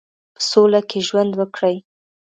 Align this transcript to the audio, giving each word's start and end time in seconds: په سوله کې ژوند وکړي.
په 0.35 0.41
سوله 0.49 0.81
کې 0.89 0.99
ژوند 1.07 1.31
وکړي. 1.35 1.75